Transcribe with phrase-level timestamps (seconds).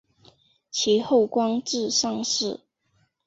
[0.71, 2.61] 其后官至上士。